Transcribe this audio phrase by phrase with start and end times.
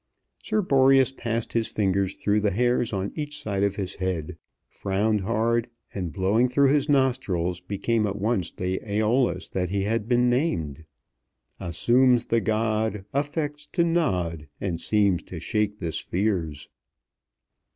[0.41, 4.35] Sir Boreas passed his fingers through the hairs on each side of his head,
[4.67, 10.07] frowned hard, and, blowing through his nostrils, became at once the Æolus that he had
[10.07, 10.85] been named;
[11.59, 16.67] Assumes the god, Affects to nod, And seems to shake the spheres.